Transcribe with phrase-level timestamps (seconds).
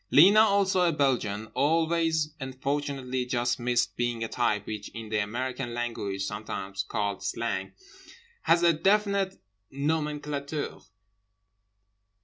[0.09, 5.19] Lena, also a Belgian, always and fortunately just missed being a type which in the
[5.19, 7.73] American language (sometimes called "Slang")
[8.41, 10.79] has a definite nomenclature.